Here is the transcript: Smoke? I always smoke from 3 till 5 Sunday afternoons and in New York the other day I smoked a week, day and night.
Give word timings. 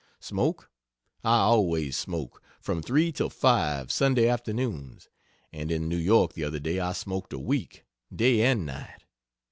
Smoke? 0.19 0.71
I 1.23 1.37
always 1.41 1.95
smoke 1.95 2.41
from 2.59 2.81
3 2.81 3.11
till 3.11 3.29
5 3.29 3.91
Sunday 3.91 4.27
afternoons 4.27 5.09
and 5.53 5.69
in 5.69 5.87
New 5.87 5.95
York 5.95 6.33
the 6.33 6.43
other 6.43 6.57
day 6.59 6.79
I 6.79 6.93
smoked 6.93 7.33
a 7.33 7.37
week, 7.39 7.85
day 8.11 8.41
and 8.41 8.65
night. 8.65 9.05